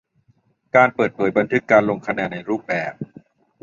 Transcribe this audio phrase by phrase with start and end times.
[0.75, 2.93] การเปิดเผยบันทึกการลงคะแนนในรูปแบบ